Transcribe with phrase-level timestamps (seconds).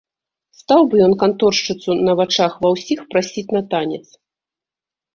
[0.61, 4.05] Стаў бы ён канторшчыцу на вачах ва ўсіх прасіць на танец.